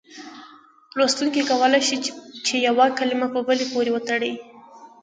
[0.97, 1.97] لوستونکی کولای شي
[2.45, 4.33] چې یوه کلمه په بلې پورې وتړي.